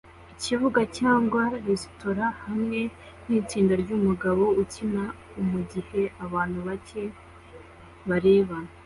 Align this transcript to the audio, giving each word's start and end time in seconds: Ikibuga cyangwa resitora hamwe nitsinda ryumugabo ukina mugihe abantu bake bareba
Ikibuga 0.33 0.81
cyangwa 0.97 1.41
resitora 1.67 2.25
hamwe 2.43 2.79
nitsinda 3.27 3.73
ryumugabo 3.83 4.43
ukina 4.61 5.03
mugihe 5.49 6.01
abantu 6.25 6.57
bake 6.67 7.03
bareba 8.09 8.55